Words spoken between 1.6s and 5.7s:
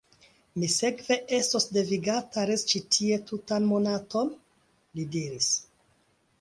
devigata resti ĉi tie tutan monaton? li diris.